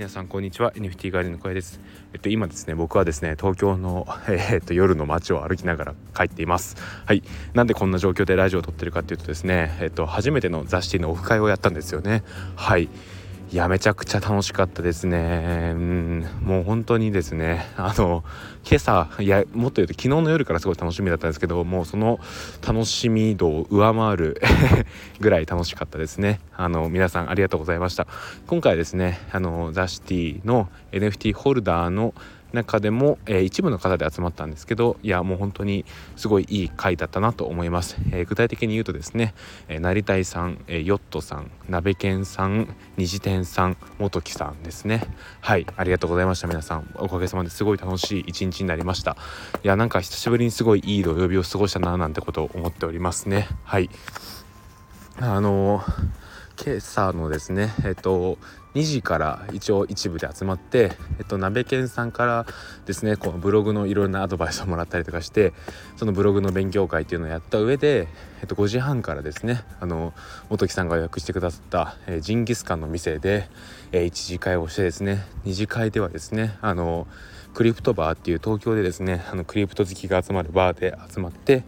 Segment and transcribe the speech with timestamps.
[0.00, 1.78] 皆さんこんにちは NFT ガーデンの声です。
[2.14, 6.78] えっと今ですね僕はですね東京の、 えー、っと夜の街を歩きながら帰っています。
[7.04, 7.22] はい。
[7.52, 12.22] なんでこんな状況でラジオを撮ってるかっていうとですねえっと初めての雑誌のオフ会をやったんですよね。
[12.56, 12.88] はい。
[13.52, 15.72] いやめちゃくちゃ楽しかったですね。
[15.74, 16.24] うん。
[16.40, 18.22] もう本当にですねあの
[18.64, 22.20] 今朝いやもっと言うと昨日の夜からすごい楽しみだったんですけどもうその
[22.64, 24.40] 楽しみ度を上回る
[25.18, 26.38] ぐらい楽しかったですね。
[26.56, 28.06] あの皆さんありがとうございました。
[28.46, 32.14] 今回ですねあのザシティの NFT ホルダーの
[32.52, 35.84] 中でも、えー、一部の方で集まったんですけどいやもう本当に
[36.16, 39.34] すごいいい回だったなと思います、えー、具体的に言うとですね、
[39.68, 45.02] えー、成田さん、えー、ヨットさん鍋犬さん虹天さん元木さんですね。
[45.40, 46.48] はいありがとうございました。
[46.48, 49.16] 皆さんおかげさまですごい楽しい一日になりました。
[49.62, 53.48] いやなんか久しぶりにすごいいい土曜日を過ごしたななんてことを思っておりますね。
[53.64, 53.88] はい。
[55.18, 55.82] あの
[56.62, 58.38] 今朝のですねえっと
[58.74, 62.46] 2時から一応一部で集まって、えっと、鍋犬さんから
[62.86, 65.52] ですねこのブログのいろんなアドバイスをもらったりとかして
[65.96, 68.08] そのブログの勉強会っていうのをやった上で、
[68.40, 70.14] えっと、5時半からですねあの
[70.48, 73.48] 元木さんが予約してくださった、え、ジンギスカンの店で、
[73.92, 77.08] えー、1次会をしてですね2次会ではですねあの
[77.54, 81.64] クリプトバーっていう東京でですねあのクリプト好きが集まるバーで集まって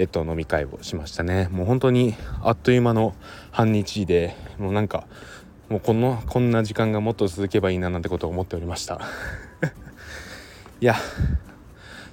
[0.00, 1.48] えっと、飲み会をしましたね。
[1.52, 3.14] もう本当にあっという間の
[3.50, 5.06] 半日でもうなんか
[5.70, 9.00] もうこのこんな時間がもっと続けばいいななんてことを思っておりました。
[10.80, 10.96] いや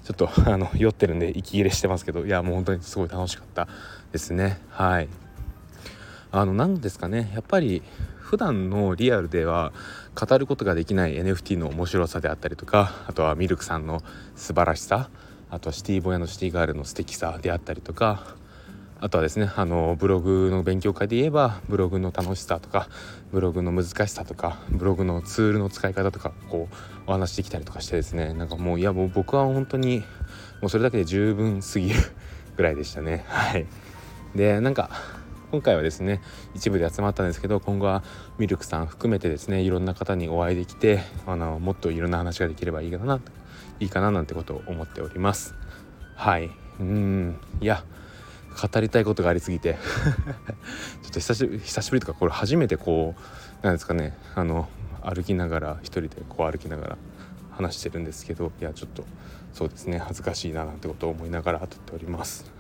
[0.03, 3.67] ちょっとあの酔ってるんで息切れしてますけどいやもう本当にすごい楽しかった
[4.11, 4.61] ですね。
[4.69, 5.09] はい。
[6.31, 7.31] あの何ですかね。
[7.33, 7.81] やっぱり
[8.19, 9.73] 普段のリアルでは
[10.14, 14.03] 語ることができない NFT の面白さであったりとかあとはミルクさんの
[14.36, 15.09] 素晴らしさ
[15.49, 18.36] あとはシティボヤのシティガールの素敵さであったりとか
[18.99, 22.89] あとはですねあのブログの勉強会で言えばブログの楽しさとか
[23.31, 30.03] ブログの難しさとかブログのツールの使い方とかこうお話できたりとかしてですねなんかもういやもう僕は本当に
[30.61, 31.99] もうそれだけで十分すぎる
[32.55, 33.23] ぐらいでしたね。
[33.27, 33.67] はい。
[34.36, 34.89] でなんか
[35.52, 36.21] 今回はですね
[36.55, 38.03] 一部で集まったんですけど今後は
[38.37, 43.21] ミルクさん含めてですねいろんな方にお会いできてあのもっといろんな話ができればいいかな
[43.80, 45.53] いいかななんてことを思っております。
[46.15, 46.49] はい。
[46.80, 47.39] うん。
[47.61, 47.83] いや
[48.59, 49.77] 語りたいことがありすぎて。
[51.03, 53.15] ちょっと久し久しぶりとかこれ初めてこ
[53.61, 54.17] うなんですかね。
[54.35, 54.67] あの
[55.03, 56.97] 歩きながら一人でこう歩きながら
[57.51, 58.51] 話してるんですけど。
[58.59, 59.03] いやちょっと
[59.53, 59.99] そうですね。
[59.99, 62.51] 恥ずかしいななんてことを思いながら撮っております。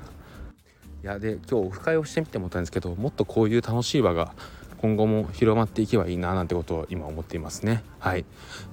[1.03, 4.33] いやで今日オフ会をしてみて思ったんですけどもっとこういう楽しい場が
[4.81, 7.83] 今後も広まっていけばいいななんてことを今思っていますね。
[7.99, 8.25] はい。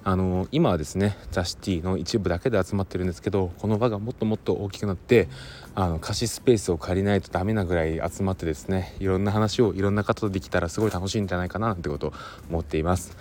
[0.05, 5.29] あの今はですねザ・シティの一部だけで集まってるんですけどこの場がもっともっと大きくなって
[5.75, 12.13] あの貸しスペースを借りないとダメなぐらい集まってですねいろんな話をいろんな方とできたらすごい楽しいんじゃないかななんてことを
[12.51, 13.17] 思っています。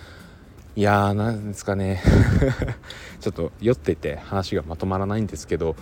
[0.76, 2.02] いやーなんですかね。
[3.20, 5.76] ちょっと酔ってて話がまとまらないんですけど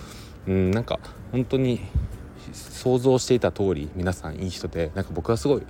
[0.47, 1.01] うんなんか
[1.33, 1.81] 本当に
[2.53, 5.63] 想像していた通り皆さんいい人でなんか僕はすごい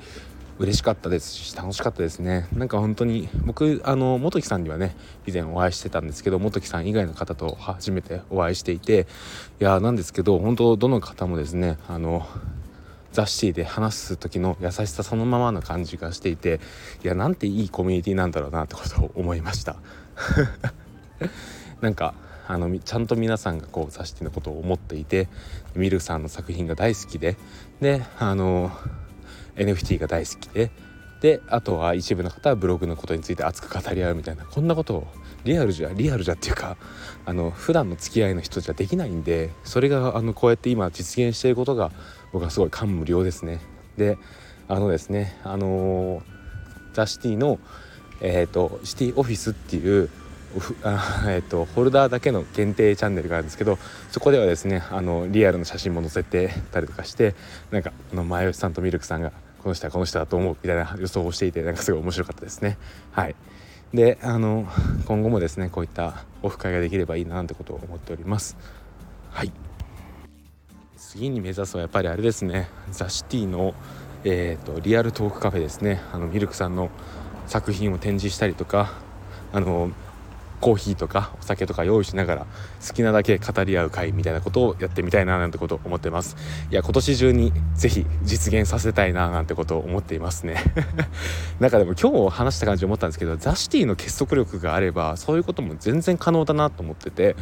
[0.62, 2.46] 嬉しかったですし楽しかったですね。
[2.52, 4.94] なんか本当に僕あの元木さんにはね
[5.26, 9.08] 以前お会いしてたんですけど元木さん以外の方と初めてお会いしていて
[9.60, 12.24] いやなんですけど本当どの方もですねあの
[13.10, 16.60] 雑誌で話す時の優しさそのままの感じがしていて
[17.02, 19.74] いやなんていいコミュニティなんだろうなってことを思いました。
[21.80, 22.14] なんか
[22.46, 25.28] あのちゃんと皆さんがこう雑誌のことを思っていて
[25.74, 27.36] ミルさんの作品が大好きで
[27.80, 28.70] であの
[29.56, 30.70] NFT が大好きで
[31.20, 35.06] であとは一部の方はブログのことについて熱く語り合うみたいなこんなことを
[35.44, 36.76] リアルじゃリアルじゃっていうか
[37.24, 41.92] あの普段の付き合いの人じゃできないんでそれがあのこうやって今実現していることが
[42.32, 43.60] 僕はすごい感無量ですね。
[43.96, 44.18] で
[44.68, 46.22] あのですねあの
[46.92, 47.58] ザ・シティの、
[48.20, 50.10] えーと、シティオフィスっていう
[50.54, 53.78] えーと、ホルダーだけの限定チャンネルがあるんですけど
[54.10, 57.34] そこではですねあのリアルの写真も載せてたりとかして
[57.70, 59.32] なんかあの前吉さんとミルクさんが
[59.62, 62.78] この人はこの人だと思うみたいな予想をしていてなんかすごい面白かったですね。
[63.12, 63.34] はい
[63.94, 64.66] であの
[65.04, 68.56] 今後もですねこういったオフ会ができればいいななんてことを思っております。
[69.30, 69.52] はい
[70.96, 73.74] 次に目指すはやっぱりあれですねザ・シティの、
[74.24, 76.90] えーとリアルトークカフェですねあのミルクさんの
[77.46, 78.94] 作品を展示したりとか
[79.52, 79.90] あの
[80.62, 82.46] コーヒーとかお酒とか用意しながら
[82.86, 86.36] 好きなだけ語り合う会みたいなことをやってみたいななんてことを思ってます。
[86.70, 90.56] いや今年中にぜひ実現させたいななんてことを思っていますね。
[91.58, 97.34] 中でも今日話した感じ思ったんですけどザ・シティの結束力があればそういうことも全然可能だなと思ってて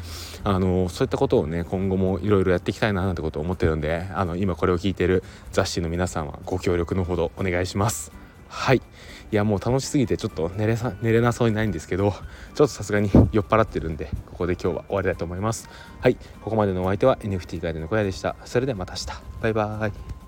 [0.42, 8.19] あのそういったことをね今後もいろいろやっていきたいななんてことを思ってるんであの今これを聞いてるザ・シティの皆さんはご協力のほどお願いします。
[8.50, 8.82] はい。
[9.32, 15.70] いやもう楽しすぎてちょっと寝れさ寝れなそうにないんですけどちょっとさすがに酔っ払ってるんでここで今日は終わりたいと思います。
[16.00, 16.16] はい。
[16.42, 18.34] ここまでのお相手は NFT ガイドの小屋でした。
[18.44, 19.06] それではまた明日。
[19.40, 20.19] バイバーイ。